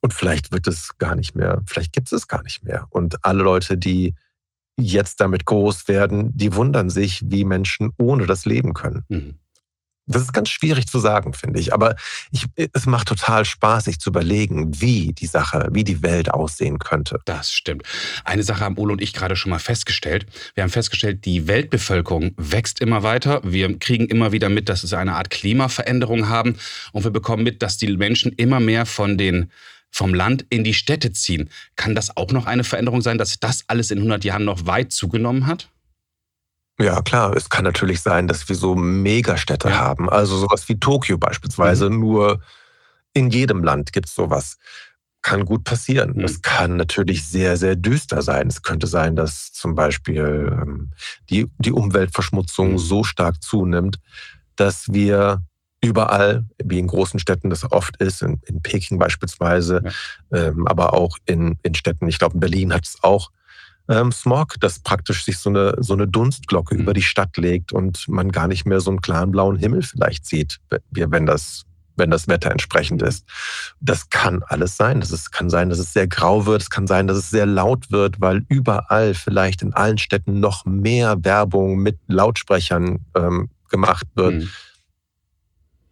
Und 0.00 0.14
vielleicht 0.14 0.52
wird 0.52 0.68
es 0.68 0.96
gar 0.98 1.16
nicht 1.16 1.34
mehr, 1.34 1.60
vielleicht 1.66 1.92
gibt 1.92 2.06
es 2.06 2.12
es 2.12 2.28
gar 2.28 2.42
nicht 2.44 2.62
mehr. 2.62 2.86
Und 2.90 3.24
alle 3.24 3.42
Leute, 3.42 3.76
die 3.76 4.14
jetzt 4.78 5.20
damit 5.20 5.44
groß 5.44 5.88
werden, 5.88 6.36
die 6.36 6.54
wundern 6.54 6.88
sich, 6.88 7.22
wie 7.26 7.44
Menschen 7.44 7.90
ohne 7.98 8.26
das 8.26 8.44
leben 8.44 8.74
können. 8.74 9.04
Mhm. 9.08 9.34
Das 10.08 10.22
ist 10.22 10.32
ganz 10.32 10.48
schwierig 10.48 10.86
zu 10.86 10.98
sagen, 10.98 11.34
finde 11.34 11.60
ich. 11.60 11.72
Aber 11.72 11.96
ich, 12.30 12.46
es 12.72 12.86
macht 12.86 13.08
total 13.08 13.44
Spaß, 13.44 13.84
sich 13.84 13.98
zu 14.00 14.10
überlegen, 14.10 14.80
wie 14.80 15.12
die 15.12 15.26
Sache, 15.26 15.68
wie 15.72 15.84
die 15.84 16.02
Welt 16.02 16.30
aussehen 16.30 16.78
könnte. 16.78 17.20
Das 17.26 17.52
stimmt. 17.52 17.82
Eine 18.24 18.42
Sache 18.42 18.64
haben 18.64 18.78
Ole 18.78 18.92
und 18.92 19.02
ich 19.02 19.12
gerade 19.12 19.36
schon 19.36 19.50
mal 19.50 19.58
festgestellt. 19.58 20.26
Wir 20.54 20.62
haben 20.62 20.70
festgestellt, 20.70 21.24
die 21.24 21.46
Weltbevölkerung 21.46 22.32
wächst 22.36 22.80
immer 22.80 23.02
weiter. 23.02 23.40
Wir 23.44 23.78
kriegen 23.78 24.06
immer 24.06 24.32
wieder 24.32 24.48
mit, 24.48 24.68
dass 24.68 24.82
es 24.82 24.94
eine 24.94 25.14
Art 25.14 25.30
Klimaveränderung 25.30 26.28
haben. 26.28 26.56
Und 26.92 27.04
wir 27.04 27.10
bekommen 27.10 27.42
mit, 27.42 27.62
dass 27.62 27.76
die 27.76 27.94
Menschen 27.96 28.32
immer 28.32 28.60
mehr 28.60 28.86
von 28.86 29.18
den 29.18 29.50
vom 29.90 30.14
Land 30.14 30.44
in 30.50 30.64
die 30.64 30.74
Städte 30.74 31.12
ziehen. 31.12 31.48
Kann 31.76 31.94
das 31.94 32.16
auch 32.16 32.30
noch 32.30 32.46
eine 32.46 32.64
Veränderung 32.64 33.00
sein, 33.00 33.18
dass 33.18 33.40
das 33.40 33.64
alles 33.68 33.90
in 33.90 33.98
100 33.98 34.24
Jahren 34.24 34.44
noch 34.44 34.66
weit 34.66 34.92
zugenommen 34.92 35.46
hat? 35.46 35.70
Ja, 36.80 37.02
klar. 37.02 37.36
Es 37.36 37.48
kann 37.48 37.64
natürlich 37.64 38.00
sein, 38.00 38.28
dass 38.28 38.48
wir 38.48 38.56
so 38.56 38.74
Megastädte 38.76 39.68
ja. 39.68 39.78
haben. 39.78 40.08
Also 40.08 40.36
sowas 40.36 40.68
wie 40.68 40.78
Tokio 40.78 41.18
beispielsweise. 41.18 41.90
Mhm. 41.90 42.00
Nur 42.00 42.40
in 43.14 43.30
jedem 43.30 43.64
Land 43.64 43.92
gibt 43.92 44.08
es 44.08 44.14
sowas. 44.14 44.58
Kann 45.20 45.44
gut 45.44 45.64
passieren. 45.64 46.14
Mhm. 46.14 46.24
Es 46.24 46.40
kann 46.40 46.76
natürlich 46.76 47.26
sehr, 47.26 47.56
sehr 47.56 47.74
düster 47.74 48.22
sein. 48.22 48.46
Es 48.46 48.62
könnte 48.62 48.86
sein, 48.86 49.16
dass 49.16 49.52
zum 49.52 49.74
Beispiel 49.74 50.56
ähm, 50.62 50.92
die, 51.30 51.50
die 51.58 51.72
Umweltverschmutzung 51.72 52.72
mhm. 52.72 52.78
so 52.78 53.02
stark 53.02 53.42
zunimmt, 53.42 53.98
dass 54.54 54.92
wir 54.92 55.42
überall, 55.80 56.44
wie 56.62 56.78
in 56.78 56.86
großen 56.86 57.20
Städten 57.20 57.50
das 57.50 57.70
oft 57.70 57.96
ist, 57.98 58.22
in, 58.22 58.40
in 58.46 58.62
Peking 58.62 58.98
beispielsweise, 58.98 59.82
ähm, 60.32 60.66
aber 60.66 60.94
auch 60.94 61.18
in, 61.26 61.58
in 61.62 61.74
Städten, 61.74 62.08
ich 62.08 62.18
glaube 62.18 62.34
in 62.34 62.40
Berlin 62.40 62.74
hat 62.74 62.84
es 62.84 62.98
auch, 63.02 63.30
ähm, 63.88 64.12
Smog, 64.12 64.54
dass 64.60 64.80
praktisch 64.80 65.24
sich 65.24 65.38
so 65.38 65.50
eine, 65.50 65.74
so 65.78 65.94
eine 65.94 66.06
Dunstglocke 66.06 66.74
mhm. 66.74 66.82
über 66.82 66.94
die 66.94 67.02
Stadt 67.02 67.36
legt 67.36 67.72
und 67.72 68.06
man 68.08 68.30
gar 68.30 68.48
nicht 68.48 68.66
mehr 68.66 68.80
so 68.80 68.90
einen 68.90 69.00
klaren 69.00 69.30
blauen 69.30 69.56
Himmel 69.56 69.82
vielleicht 69.82 70.26
sieht, 70.26 70.58
wenn 70.90 71.26
das, 71.26 71.64
wenn 71.96 72.10
das 72.10 72.28
Wetter 72.28 72.50
entsprechend 72.50 73.02
ist. 73.02 73.26
Das 73.80 74.10
kann 74.10 74.42
alles 74.46 74.76
sein. 74.76 75.00
Das 75.00 75.10
ist, 75.10 75.32
kann 75.32 75.48
sein, 75.50 75.70
dass 75.70 75.78
es 75.78 75.92
sehr 75.92 76.06
grau 76.06 76.46
wird. 76.46 76.62
Es 76.62 76.70
kann 76.70 76.86
sein, 76.86 77.06
dass 77.06 77.16
es 77.16 77.30
sehr 77.30 77.46
laut 77.46 77.90
wird, 77.90 78.20
weil 78.20 78.44
überall 78.48 79.14
vielleicht 79.14 79.62
in 79.62 79.72
allen 79.72 79.98
Städten 79.98 80.38
noch 80.38 80.64
mehr 80.66 81.24
Werbung 81.24 81.78
mit 81.78 81.98
Lautsprechern 82.06 83.06
ähm, 83.16 83.48
gemacht 83.70 84.06
wird. 84.14 84.34
Mhm. 84.34 84.50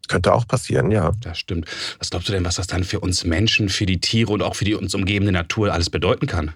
Könnte 0.08 0.32
auch 0.32 0.46
passieren, 0.46 0.92
ja. 0.92 1.12
Das 1.20 1.38
stimmt. 1.38 1.66
Was 1.98 2.10
glaubst 2.10 2.28
du 2.28 2.32
denn, 2.32 2.44
was 2.44 2.56
das 2.56 2.68
dann 2.68 2.84
für 2.84 3.00
uns 3.00 3.24
Menschen, 3.24 3.68
für 3.68 3.86
die 3.86 3.98
Tiere 3.98 4.32
und 4.32 4.42
auch 4.42 4.54
für 4.54 4.64
die 4.64 4.74
uns 4.74 4.94
umgebende 4.94 5.32
Natur 5.32 5.72
alles 5.72 5.90
bedeuten 5.90 6.26
kann? 6.28 6.54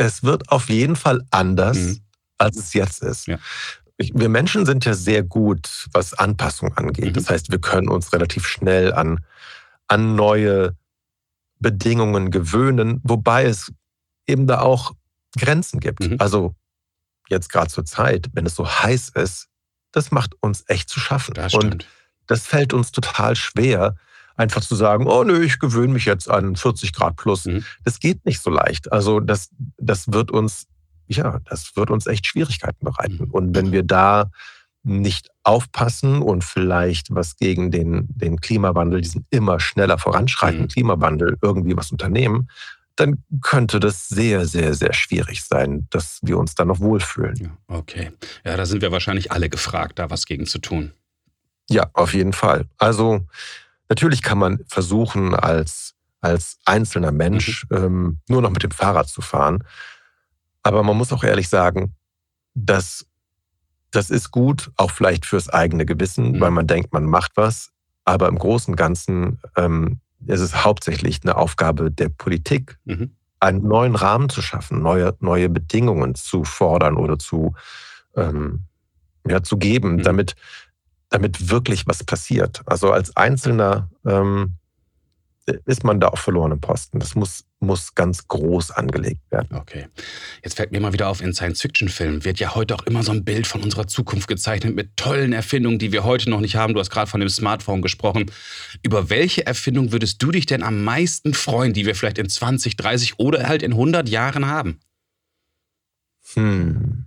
Es 0.00 0.22
wird 0.22 0.50
auf 0.50 0.70
jeden 0.70 0.96
Fall 0.96 1.22
anders, 1.30 1.76
mhm. 1.76 2.00
als 2.38 2.56
es 2.56 2.72
jetzt 2.72 3.02
ist. 3.02 3.26
Ja. 3.26 3.38
Wir 3.98 4.30
Menschen 4.30 4.64
sind 4.64 4.86
ja 4.86 4.94
sehr 4.94 5.22
gut, 5.22 5.88
was 5.92 6.14
Anpassung 6.14 6.74
angeht. 6.74 7.10
Mhm. 7.10 7.12
Das 7.12 7.28
heißt, 7.28 7.50
wir 7.50 7.60
können 7.60 7.88
uns 7.88 8.12
relativ 8.14 8.46
schnell 8.46 8.94
an, 8.94 9.22
an 9.88 10.16
neue 10.16 10.74
Bedingungen 11.58 12.30
gewöhnen, 12.30 13.00
wobei 13.02 13.44
es 13.44 13.70
eben 14.26 14.46
da 14.46 14.60
auch 14.60 14.92
Grenzen 15.38 15.80
gibt. 15.80 16.00
Mhm. 16.00 16.16
Also 16.18 16.54
jetzt 17.28 17.50
gerade 17.50 17.70
zur 17.70 17.84
Zeit, 17.84 18.30
wenn 18.32 18.46
es 18.46 18.54
so 18.54 18.66
heiß 18.66 19.10
ist, 19.10 19.48
das 19.92 20.10
macht 20.10 20.34
uns 20.40 20.64
echt 20.66 20.88
zu 20.88 20.98
schaffen. 20.98 21.34
Das 21.34 21.52
Und 21.52 21.86
das 22.26 22.46
fällt 22.46 22.72
uns 22.72 22.90
total 22.90 23.36
schwer, 23.36 23.96
einfach 24.40 24.62
zu 24.62 24.74
sagen, 24.74 25.06
oh 25.06 25.22
nö, 25.22 25.44
ich 25.44 25.58
gewöhne 25.58 25.92
mich 25.92 26.06
jetzt 26.06 26.28
an 26.28 26.56
40 26.56 26.92
Grad 26.92 27.16
plus. 27.16 27.44
Mhm. 27.44 27.64
Das 27.84 28.00
geht 28.00 28.24
nicht 28.24 28.40
so 28.42 28.50
leicht. 28.50 28.90
Also 28.90 29.20
das, 29.20 29.50
das 29.76 30.12
wird 30.12 30.30
uns, 30.30 30.66
ja, 31.06 31.38
das 31.44 31.76
wird 31.76 31.90
uns 31.90 32.06
echt 32.06 32.26
Schwierigkeiten 32.26 32.84
bereiten. 32.84 33.26
Mhm. 33.26 33.30
Und 33.30 33.54
wenn 33.54 33.70
wir 33.70 33.82
da 33.82 34.30
nicht 34.82 35.28
aufpassen 35.42 36.22
und 36.22 36.42
vielleicht 36.42 37.14
was 37.14 37.36
gegen 37.36 37.70
den, 37.70 38.06
den 38.08 38.40
Klimawandel, 38.40 39.02
diesen 39.02 39.26
immer 39.30 39.60
schneller 39.60 39.98
voranschreitenden 39.98 40.66
mhm. 40.66 40.72
Klimawandel 40.72 41.36
irgendwie 41.42 41.76
was 41.76 41.92
unternehmen, 41.92 42.48
dann 42.96 43.22
könnte 43.42 43.78
das 43.78 44.08
sehr, 44.08 44.46
sehr, 44.46 44.74
sehr 44.74 44.92
schwierig 44.94 45.42
sein, 45.42 45.86
dass 45.90 46.18
wir 46.22 46.38
uns 46.38 46.54
da 46.54 46.64
noch 46.64 46.80
wohlfühlen. 46.80 47.52
Okay. 47.66 48.12
Ja, 48.44 48.56
da 48.56 48.66
sind 48.66 48.82
wir 48.82 48.90
wahrscheinlich 48.92 49.32
alle 49.32 49.48
gefragt, 49.48 49.98
da 49.98 50.10
was 50.10 50.26
gegen 50.26 50.46
zu 50.46 50.58
tun. 50.58 50.92
Ja, 51.70 51.88
auf 51.92 52.14
jeden 52.14 52.32
Fall. 52.32 52.66
Also 52.78 53.26
Natürlich 53.90 54.22
kann 54.22 54.38
man 54.38 54.60
versuchen, 54.68 55.34
als, 55.34 55.94
als 56.20 56.58
einzelner 56.64 57.10
Mensch 57.10 57.66
mhm. 57.68 57.76
ähm, 57.76 58.18
nur 58.28 58.40
noch 58.40 58.50
mit 58.50 58.62
dem 58.62 58.70
Fahrrad 58.70 59.08
zu 59.08 59.20
fahren. 59.20 59.64
Aber 60.62 60.82
man 60.84 60.96
muss 60.96 61.12
auch 61.12 61.24
ehrlich 61.24 61.48
sagen, 61.48 61.94
dass 62.54 63.04
das 63.90 64.10
ist 64.10 64.30
gut, 64.30 64.70
auch 64.76 64.92
vielleicht 64.92 65.26
fürs 65.26 65.48
eigene 65.48 65.84
Gewissen, 65.84 66.32
mhm. 66.32 66.40
weil 66.40 66.52
man 66.52 66.68
denkt, 66.68 66.92
man 66.92 67.04
macht 67.04 67.32
was. 67.34 67.70
Aber 68.04 68.28
im 68.28 68.38
Großen 68.38 68.72
und 68.72 68.76
Ganzen 68.76 69.40
ähm, 69.56 69.98
ist 70.24 70.40
es 70.40 70.64
hauptsächlich 70.64 71.20
eine 71.24 71.36
Aufgabe 71.36 71.90
der 71.90 72.10
Politik, 72.10 72.78
mhm. 72.84 73.16
einen 73.40 73.66
neuen 73.66 73.96
Rahmen 73.96 74.28
zu 74.28 74.40
schaffen, 74.40 74.82
neue, 74.82 75.16
neue 75.18 75.48
Bedingungen 75.48 76.14
zu 76.14 76.44
fordern 76.44 76.96
oder 76.96 77.18
zu, 77.18 77.54
ähm, 78.14 78.66
ja, 79.26 79.42
zu 79.42 79.56
geben, 79.56 79.96
mhm. 79.96 80.02
damit, 80.02 80.36
damit 81.10 81.50
wirklich 81.50 81.86
was 81.86 82.02
passiert. 82.04 82.62
Also 82.66 82.92
als 82.92 83.16
Einzelner 83.16 83.90
ähm, 84.06 84.56
ist 85.64 85.84
man 85.84 85.98
da 86.00 86.08
auf 86.08 86.20
verlorenem 86.20 86.60
Posten. 86.60 87.00
Das 87.00 87.14
muss, 87.16 87.44
muss 87.58 87.94
ganz 87.94 88.28
groß 88.28 88.70
angelegt 88.70 89.22
werden. 89.30 89.56
Okay. 89.56 89.88
Jetzt 90.44 90.56
fällt 90.56 90.70
mir 90.70 90.80
mal 90.80 90.92
wieder 90.92 91.08
auf, 91.08 91.20
in 91.20 91.34
Science-Fiction-Filmen 91.34 92.24
wird 92.24 92.38
ja 92.38 92.54
heute 92.54 92.74
auch 92.74 92.82
immer 92.84 93.02
so 93.02 93.10
ein 93.10 93.24
Bild 93.24 93.48
von 93.48 93.62
unserer 93.62 93.88
Zukunft 93.88 94.28
gezeichnet 94.28 94.76
mit 94.76 94.96
tollen 94.96 95.32
Erfindungen, 95.32 95.78
die 95.78 95.92
wir 95.92 96.04
heute 96.04 96.30
noch 96.30 96.40
nicht 96.40 96.56
haben. 96.56 96.74
Du 96.74 96.80
hast 96.80 96.90
gerade 96.90 97.10
von 97.10 97.20
dem 97.20 97.28
Smartphone 97.28 97.82
gesprochen. 97.82 98.30
Über 98.82 99.10
welche 99.10 99.46
Erfindung 99.46 99.92
würdest 99.92 100.22
du 100.22 100.30
dich 100.30 100.46
denn 100.46 100.62
am 100.62 100.84
meisten 100.84 101.34
freuen, 101.34 101.72
die 101.72 101.86
wir 101.86 101.94
vielleicht 101.94 102.18
in 102.18 102.28
20, 102.28 102.76
30 102.76 103.18
oder 103.18 103.48
halt 103.48 103.62
in 103.62 103.72
100 103.72 104.08
Jahren 104.08 104.46
haben? 104.46 104.78
Hm. 106.34 107.06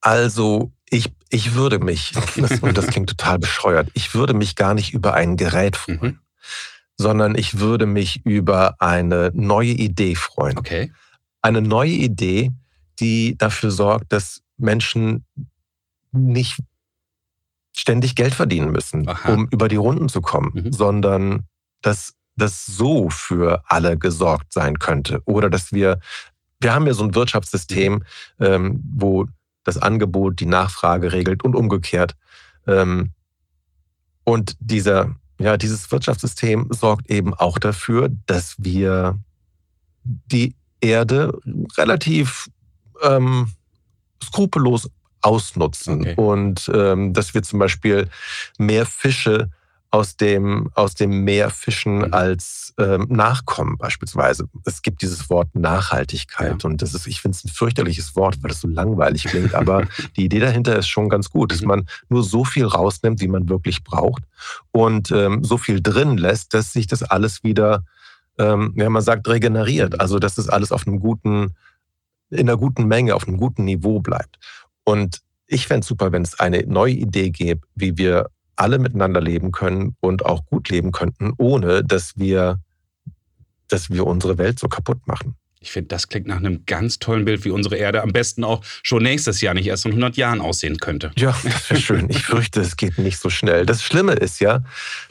Also 0.00 0.72
ich, 0.88 1.12
ich 1.30 1.54
würde 1.54 1.78
mich, 1.78 2.12
das, 2.36 2.58
und 2.60 2.76
das 2.76 2.88
klingt 2.88 3.08
total 3.08 3.38
bescheuert, 3.38 3.88
ich 3.94 4.14
würde 4.14 4.34
mich 4.34 4.56
gar 4.56 4.74
nicht 4.74 4.92
über 4.92 5.14
ein 5.14 5.36
Gerät 5.36 5.76
freuen, 5.76 6.00
mhm. 6.02 6.18
sondern 6.96 7.36
ich 7.36 7.58
würde 7.58 7.86
mich 7.86 8.26
über 8.26 8.74
eine 8.80 9.30
neue 9.32 9.70
Idee 9.70 10.16
freuen. 10.16 10.58
Okay. 10.58 10.92
Eine 11.40 11.62
neue 11.62 11.92
Idee, 11.92 12.50
die 12.98 13.38
dafür 13.38 13.70
sorgt, 13.70 14.12
dass 14.12 14.42
Menschen 14.58 15.24
nicht 16.12 16.58
ständig 17.74 18.16
Geld 18.16 18.34
verdienen 18.34 18.72
müssen, 18.72 19.08
Aha. 19.08 19.32
um 19.32 19.48
über 19.48 19.68
die 19.68 19.76
Runden 19.76 20.08
zu 20.08 20.20
kommen, 20.20 20.52
mhm. 20.52 20.72
sondern 20.72 21.46
dass 21.80 22.14
das 22.36 22.66
so 22.66 23.08
für 23.08 23.62
alle 23.66 23.96
gesorgt 23.96 24.52
sein 24.52 24.78
könnte. 24.78 25.22
Oder 25.24 25.48
dass 25.48 25.72
wir, 25.72 26.00
wir 26.58 26.74
haben 26.74 26.86
ja 26.86 26.94
so 26.94 27.04
ein 27.04 27.14
Wirtschaftssystem, 27.14 28.02
ähm, 28.40 28.82
wo 28.92 29.26
das 29.70 29.82
Angebot 29.82 30.40
die 30.40 30.46
Nachfrage 30.46 31.12
regelt 31.12 31.44
und 31.44 31.54
umgekehrt. 31.54 32.16
Ähm, 32.66 33.10
und 34.24 34.56
dieser, 34.60 35.14
ja, 35.38 35.56
dieses 35.56 35.90
Wirtschaftssystem 35.90 36.68
sorgt 36.70 37.08
eben 37.10 37.34
auch 37.34 37.58
dafür, 37.58 38.10
dass 38.26 38.56
wir 38.58 39.18
die 40.04 40.54
Erde 40.80 41.38
relativ 41.76 42.48
ähm, 43.02 43.50
skrupellos 44.22 44.90
ausnutzen 45.22 46.00
okay. 46.00 46.14
und 46.16 46.70
ähm, 46.74 47.12
dass 47.12 47.34
wir 47.34 47.42
zum 47.42 47.58
Beispiel 47.58 48.08
mehr 48.58 48.86
Fische 48.86 49.50
aus 49.92 50.16
dem, 50.16 50.70
aus 50.74 50.94
dem 50.94 51.24
Meer 51.24 51.50
fischen 51.50 51.98
mhm. 51.98 52.14
als 52.14 52.72
ähm, 52.78 53.06
Nachkommen 53.08 53.76
beispielsweise. 53.76 54.48
Es 54.64 54.82
gibt 54.82 55.02
dieses 55.02 55.28
Wort 55.30 55.48
Nachhaltigkeit 55.54 56.62
ja. 56.62 56.68
und 56.68 56.80
das 56.80 56.94
ist, 56.94 57.08
ich 57.08 57.20
finde 57.20 57.36
es 57.36 57.44
ein 57.44 57.48
fürchterliches 57.48 58.14
Wort, 58.14 58.40
weil 58.42 58.52
es 58.52 58.60
so 58.60 58.68
langweilig 58.68 59.24
klingt, 59.24 59.54
aber 59.54 59.86
die 60.16 60.24
Idee 60.24 60.38
dahinter 60.38 60.78
ist 60.78 60.88
schon 60.88 61.08
ganz 61.08 61.30
gut, 61.30 61.50
dass 61.50 61.62
mhm. 61.62 61.68
man 61.68 61.88
nur 62.08 62.22
so 62.22 62.44
viel 62.44 62.66
rausnimmt, 62.66 63.20
wie 63.20 63.28
man 63.28 63.48
wirklich 63.48 63.82
braucht 63.82 64.22
und 64.70 65.10
ähm, 65.10 65.42
so 65.42 65.58
viel 65.58 65.82
drin 65.82 66.16
lässt, 66.16 66.54
dass 66.54 66.72
sich 66.72 66.86
das 66.86 67.02
alles 67.02 67.42
wieder, 67.42 67.84
ähm, 68.38 68.72
ja, 68.76 68.88
man 68.88 69.02
sagt, 69.02 69.28
regeneriert. 69.28 70.00
Also, 70.00 70.18
dass 70.18 70.36
das 70.36 70.48
alles 70.48 70.70
auf 70.70 70.86
einem 70.86 71.00
guten, 71.00 71.56
in 72.30 72.48
einer 72.48 72.56
guten 72.56 72.86
Menge, 72.86 73.16
auf 73.16 73.26
einem 73.26 73.38
guten 73.38 73.64
Niveau 73.64 73.98
bleibt. 74.00 74.38
Und 74.84 75.20
ich 75.48 75.66
fände 75.66 75.80
es 75.80 75.88
super, 75.88 76.12
wenn 76.12 76.22
es 76.22 76.38
eine 76.38 76.64
neue 76.66 76.94
Idee 76.94 77.30
gäbe, 77.30 77.66
wie 77.74 77.98
wir 77.98 78.30
alle 78.60 78.78
miteinander 78.78 79.20
leben 79.20 79.52
können 79.52 79.96
und 80.00 80.26
auch 80.26 80.44
gut 80.46 80.68
leben 80.68 80.92
könnten, 80.92 81.32
ohne 81.38 81.82
dass 81.82 82.16
wir, 82.16 82.60
dass 83.68 83.90
wir 83.90 84.06
unsere 84.06 84.38
Welt 84.38 84.58
so 84.58 84.68
kaputt 84.68 85.06
machen. 85.06 85.34
Ich 85.62 85.72
finde, 85.72 85.88
das 85.88 86.08
klingt 86.08 86.26
nach 86.26 86.38
einem 86.38 86.64
ganz 86.64 86.98
tollen 86.98 87.26
Bild, 87.26 87.44
wie 87.44 87.50
unsere 87.50 87.76
Erde 87.76 88.02
am 88.02 88.12
besten 88.12 88.44
auch 88.44 88.62
schon 88.82 89.02
nächstes 89.02 89.42
Jahr, 89.42 89.52
nicht 89.52 89.66
erst 89.66 89.84
in 89.84 89.92
100 89.92 90.16
Jahren 90.16 90.40
aussehen 90.40 90.78
könnte. 90.78 91.10
Ja, 91.16 91.36
das 91.42 91.68
wäre 91.70 91.80
schön. 91.80 92.08
Ich 92.08 92.22
fürchte, 92.24 92.60
es 92.60 92.76
geht 92.76 92.96
nicht 92.96 93.18
so 93.18 93.28
schnell. 93.28 93.66
Das 93.66 93.82
Schlimme 93.82 94.14
ist 94.14 94.40
ja, 94.40 94.62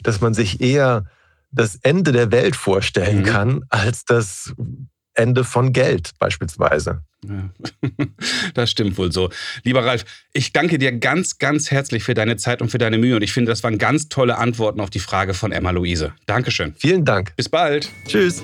dass 0.02 0.20
man 0.20 0.34
sich 0.34 0.60
eher 0.60 1.04
das 1.52 1.76
Ende 1.82 2.12
der 2.12 2.32
Welt 2.32 2.56
vorstellen 2.56 3.20
mhm. 3.20 3.24
kann, 3.24 3.64
als 3.68 4.04
das 4.04 4.54
Ende 5.14 5.44
von 5.44 5.72
Geld 5.72 6.10
beispielsweise. 6.18 7.02
Ja. 7.26 7.50
Das 8.54 8.70
stimmt 8.70 8.98
wohl 8.98 9.12
so. 9.12 9.30
Lieber 9.62 9.84
Ralf, 9.84 10.04
ich 10.32 10.52
danke 10.52 10.78
dir 10.78 10.92
ganz, 10.92 11.38
ganz 11.38 11.70
herzlich 11.70 12.02
für 12.02 12.14
deine 12.14 12.36
Zeit 12.36 12.60
und 12.62 12.70
für 12.70 12.78
deine 12.78 12.98
Mühe. 12.98 13.16
Und 13.16 13.22
ich 13.22 13.32
finde, 13.32 13.50
das 13.50 13.62
waren 13.62 13.78
ganz 13.78 14.08
tolle 14.08 14.38
Antworten 14.38 14.80
auf 14.80 14.90
die 14.90 14.98
Frage 14.98 15.34
von 15.34 15.52
Emma 15.52 15.70
Luise. 15.70 16.12
Dankeschön. 16.26 16.74
Vielen 16.76 17.04
Dank. 17.04 17.34
Bis 17.36 17.48
bald. 17.48 17.88
Tschüss. 18.06 18.42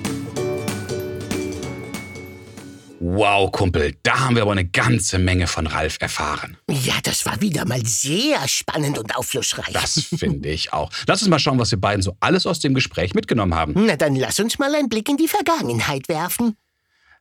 Wow, 3.09 3.49
Kumpel, 3.53 3.95
da 4.03 4.19
haben 4.19 4.35
wir 4.35 4.41
aber 4.41 4.51
eine 4.51 4.67
ganze 4.67 5.17
Menge 5.17 5.47
von 5.47 5.65
Ralf 5.65 5.97
erfahren. 6.01 6.57
Ja, 6.69 6.95
das 7.03 7.25
war 7.25 7.39
wieder 7.39 7.63
mal 7.63 7.81
sehr 7.85 8.45
spannend 8.49 8.97
und 8.99 9.15
aufschlussreich. 9.15 9.71
Das 9.71 10.09
finde 10.17 10.49
ich 10.49 10.73
auch. 10.73 10.91
Lass 11.07 11.21
uns 11.21 11.29
mal 11.29 11.39
schauen, 11.39 11.57
was 11.57 11.71
wir 11.71 11.79
beiden 11.79 12.01
so 12.01 12.17
alles 12.19 12.45
aus 12.45 12.59
dem 12.59 12.73
Gespräch 12.73 13.13
mitgenommen 13.13 13.55
haben. 13.55 13.73
Na, 13.77 13.95
dann 13.95 14.13
lass 14.17 14.41
uns 14.41 14.59
mal 14.59 14.75
einen 14.75 14.89
Blick 14.89 15.07
in 15.07 15.15
die 15.15 15.29
Vergangenheit 15.29 16.09
werfen. 16.09 16.57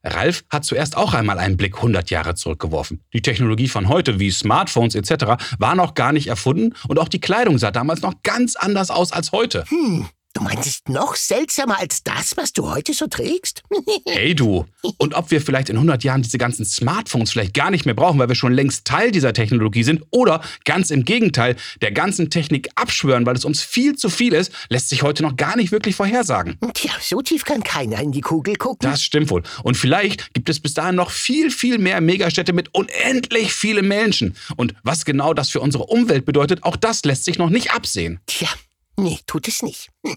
Ralf 0.03 0.45
hat 0.51 0.65
zuerst 0.65 0.97
auch 0.97 1.15
einmal 1.15 1.39
einen 1.39 1.57
Blick 1.57 1.77
100 1.77 2.11
Jahre 2.11 2.35
zurückgeworfen. 2.35 3.05
Die 3.13 3.23
Technologie 3.23 3.69
von 3.69 3.89
heute, 3.89 4.19
wie 4.19 4.33
Smartphones 4.33 4.97
etc., 4.97 5.41
war 5.61 5.77
noch 5.77 5.95
gar 5.95 6.13
nicht 6.13 6.27
erfunden 6.27 6.75
und 6.89 6.99
auch 6.99 7.09
die 7.09 7.21
Kleidung 7.21 7.59
sah 7.59 7.71
damals 7.71 8.03
noch 8.03 8.15
ganz 8.25 8.57
anders 8.57 8.91
aus 8.91 9.13
als 9.13 9.31
heute. 9.31 9.65
Hm, 9.69 10.09
Du 10.37 10.43
meinst 10.43 10.91
noch 10.91 11.17
seltsamer 11.17 11.79
als 11.79 12.03
das, 12.03 12.37
was 12.37 12.53
du 12.53 12.69
heute 12.69 12.93
so 12.93 13.07
trägst? 13.07 13.63
hey 14.07 14.35
du, 14.35 14.67
und 14.99 15.15
ob 15.15 15.31
wir 15.31 15.41
vielleicht 15.41 15.71
in 15.71 15.77
100 15.77 16.05
Jahren 16.05 16.21
diese 16.21 16.37
ganzen 16.37 16.67
Smartphones 16.67 17.31
vielleicht 17.31 17.55
gar 17.55 17.71
nicht 17.71 17.87
mehr 17.87 17.95
brauchen, 17.95 18.19
weil 18.19 18.29
wir 18.29 18.35
schon 18.35 18.53
längst 18.53 18.85
Teil 18.85 19.13
dieser 19.13 19.33
Technologie 19.33 19.83
sind 19.83 20.03
oder 20.11 20.43
ganz 20.67 20.91
im 20.91 21.07
Gegenteil, 21.07 21.57
der 21.81 21.91
ganzen 21.91 22.29
Technik 22.29 22.69
abschwören, 22.75 23.25
weil 23.25 23.35
es 23.35 23.47
uns 23.47 23.63
viel 23.63 23.97
zu 23.97 24.11
viel 24.11 24.35
ist, 24.35 24.53
lässt 24.69 24.91
sich 24.91 25.03
heute 25.03 25.23
noch 25.23 25.37
gar 25.37 25.57
nicht 25.57 25.73
wirklich 25.73 25.97
vorhersagen. 25.97 26.59
Tja, 26.75 26.93
so 27.01 27.23
tief 27.23 27.47
kann 27.47 27.63
keiner 27.63 27.99
in 28.03 28.13
die 28.13 28.21
Kugel 28.21 28.57
gucken. 28.57 28.91
Das 28.91 29.03
stimmt 29.03 29.31
wohl. 29.31 29.43
Und 29.63 29.79
vielleicht 29.79 30.35
gibt 30.35 30.51
es 30.51 30.61
bis 30.61 30.75
dahin 30.75 30.97
noch 30.97 31.13
viel, 31.13 31.51
viel 31.51 31.79
mehr 31.79 32.03
Megastädte 32.03 32.53
mit 32.53 32.75
unendlich 32.75 33.55
vielen 33.55 33.89
Menschen. 33.89 34.37
Und 34.57 34.75
was 34.83 35.07
genau 35.07 35.33
das 35.33 35.49
für 35.49 35.61
unsere 35.61 35.85
Umwelt 35.85 36.27
bedeutet, 36.27 36.63
auch 36.63 36.77
das 36.77 37.07
lässt 37.07 37.25
sich 37.25 37.39
noch 37.39 37.49
nicht 37.49 37.73
absehen. 37.73 38.21
Tja, 38.27 38.51
nee, 38.97 39.19
tut 39.27 39.49
es 39.49 39.63
nicht. 39.63 39.91
Hm. 40.05 40.17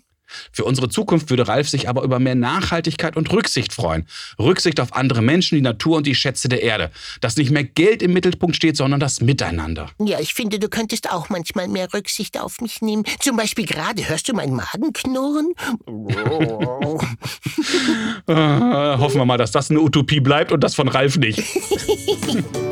Für 0.52 0.66
unsere 0.66 0.90
Zukunft 0.90 1.30
würde 1.30 1.48
Ralf 1.48 1.70
sich 1.70 1.90
aber 1.90 2.04
über 2.04 2.20
mehr 2.20 2.36
Nachhaltigkeit 2.36 3.16
und 3.18 3.32
Rücksicht 3.32 3.74
freuen. 3.74 4.08
Rücksicht 4.38 4.80
auf 4.80 4.94
andere 4.94 5.22
Menschen, 5.22 5.56
die 5.56 5.62
Natur 5.62 5.98
und 5.98 6.08
die 6.08 6.16
Schätze 6.16 6.50
der 6.50 6.62
Erde. 6.62 6.92
Dass 7.22 7.36
nicht 7.38 7.52
mehr 7.52 7.64
Geld 7.64 8.02
im 8.02 8.14
Mittelpunkt 8.14 8.56
steht, 8.56 8.78
sondern 8.78 9.00
das 9.00 9.22
Miteinander. 9.22 9.90
Ja, 10.00 10.20
ich 10.20 10.34
finde, 10.34 10.60
du 10.60 10.70
könntest 10.70 11.12
auch 11.12 11.30
manchmal 11.30 11.68
mehr 11.68 11.92
Rücksicht 11.94 12.40
auf 12.40 12.62
mich 12.62 12.82
nehmen. 12.82 13.04
Zum 13.20 13.38
Beispiel 13.38 13.66
gerade, 13.66 14.08
hörst 14.08 14.30
du 14.30 14.34
meinen 14.34 14.56
Magen 14.56 14.94
knurren? 14.94 15.54
Oh. 15.86 17.02
hoffen 18.28 19.18
wir 19.18 19.26
mal, 19.26 19.38
dass 19.38 19.52
das 19.52 19.70
eine 19.70 19.82
Utopie 19.82 20.20
bleibt 20.20 20.52
und 20.52 20.64
das 20.64 20.76
von 20.76 20.88
Ralf 20.88 21.18
nicht. 21.18 21.44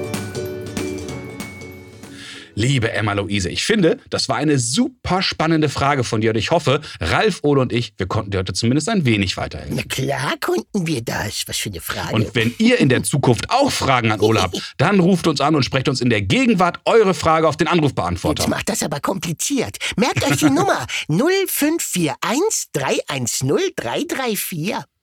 Liebe 2.58 2.92
Emma-Luise, 2.92 3.50
ich 3.50 3.64
finde, 3.64 4.00
das 4.10 4.30
war 4.30 4.38
eine 4.38 4.58
super 4.58 5.22
spannende 5.22 5.70
Frage 5.70 6.04
von 6.04 6.22
dir 6.22 6.32
und 6.32 6.38
ich 6.38 6.50
hoffe, 6.50 6.82
Ralf, 7.00 7.42
Ole 7.44 7.62
und 7.62 7.72
ich, 7.72 7.94
wir 7.98 8.08
konnten 8.08 8.32
dir 8.32 8.40
heute 8.40 8.54
zumindest 8.54 8.90
ein 8.90 9.06
wenig 9.06 9.38
weiterhelfen. 9.38 9.76
Na 9.76 9.84
klar 9.84 10.34
konnten 10.42 10.88
wir 10.88 11.04
das. 11.04 11.44
Was 11.46 11.58
für 11.58 11.70
eine 11.70 11.82
Frage. 11.82 12.16
Und 12.16 12.34
wenn 12.34 12.56
ihr 12.58 12.80
in 12.80 12.90
der 12.90 13.04
Zukunft 13.04 13.52
auch 13.52 13.72
Fragen 13.72 14.12
an 14.12 14.22
Ole 14.22 14.42
habt, 14.42 14.74
dann 14.80 15.00
ruft 15.00 15.28
uns 15.28 15.40
an 15.40 15.54
und 15.54 15.66
sprecht 15.66 15.88
uns 15.88 16.02
in 16.02 16.10
der 16.10 16.24
Gegenwart 16.24 16.80
eure 16.86 17.14
Frage 17.14 17.48
auf 17.48 17.58
den 17.58 17.68
Anrufbeantworter. 17.68 18.42
Jetzt 18.42 18.50
macht 18.50 18.70
das 18.70 18.82
aber 18.82 19.02
kompliziert. 19.02 19.78
Merkt 19.96 20.24
euch 20.24 20.38
die 20.38 20.46
Nummer 20.50 20.88
0541 21.10 22.72
310 22.74 23.72
334. 23.76 24.97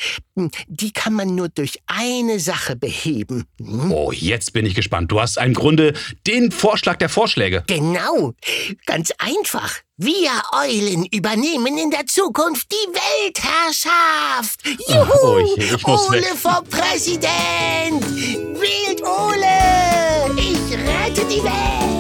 die 0.68 0.92
kann 0.92 1.14
man 1.14 1.36
nur 1.36 1.50
durch 1.50 1.80
eine 1.88 2.40
Sache 2.40 2.76
beheben. 2.76 3.46
Hm? 3.60 3.92
Oh, 3.92 4.12
jetzt 4.12 4.54
bin 4.54 4.66
ich 4.66 4.76
gespannt. 4.76 5.12
Du 5.12 5.20
hast 5.20 5.38
im 5.38 5.54
Grunde 5.54 5.94
den 6.26 6.52
Vorschlag 6.52 6.98
der 6.98 7.10
Vorschläge. 7.10 7.64
Genau. 7.68 8.34
Ganz 8.86 9.12
einfach. 9.18 9.76
Wir 9.98 10.32
Eulen 10.54 11.06
übernehmen 11.06 11.78
in 11.78 11.92
der 11.92 12.06
Zukunft 12.06 12.72
die 12.72 13.26
Weltherrschaft. 13.26 14.62
Juhu! 14.88 15.10
Oh, 15.22 15.40
ich, 15.58 15.74
ich 15.74 15.86
Ole 15.86 16.22
weg. 16.22 16.36
vor 16.36 16.64
Präsident! 16.70 18.02
Wählt 18.60 19.04
Ole! 19.04 20.32
Ich 20.38 20.78
rette 20.78 21.26
die 21.26 21.44
Welt! 21.44 21.99